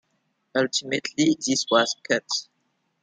Ultimately, 0.55 1.37
this 1.45 1.67
was 1.69 1.95
cut. 2.09 2.25